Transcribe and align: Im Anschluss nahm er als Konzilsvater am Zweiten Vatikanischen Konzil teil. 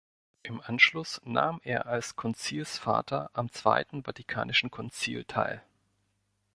Im 0.41 0.59
Anschluss 0.61 1.21
nahm 1.25 1.59
er 1.63 1.85
als 1.85 2.15
Konzilsvater 2.15 3.29
am 3.33 3.51
Zweiten 3.51 4.01
Vatikanischen 4.03 4.71
Konzil 4.71 5.25
teil. 5.25 5.61